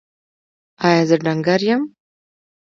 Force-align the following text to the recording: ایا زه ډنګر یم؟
ایا 0.85 1.01
زه 1.09 1.15
ډنګر 1.23 1.61
یم؟ 1.67 1.81